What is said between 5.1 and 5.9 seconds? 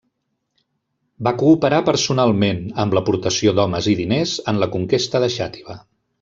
de Xàtiva.